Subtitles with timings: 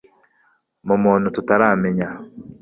[0.87, 2.07] mu muntu tutaramenya